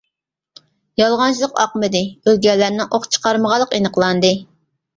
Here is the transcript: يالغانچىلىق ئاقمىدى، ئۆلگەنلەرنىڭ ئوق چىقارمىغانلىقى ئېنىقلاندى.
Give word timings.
يالغانچىلىق 1.01 1.53
ئاقمىدى، 1.65 2.03
ئۆلگەنلەرنىڭ 2.09 2.91
ئوق 2.99 3.07
چىقارمىغانلىقى 3.13 3.79
ئېنىقلاندى. 3.81 4.37